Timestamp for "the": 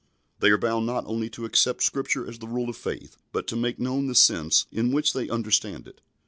2.39-2.47, 4.07-4.15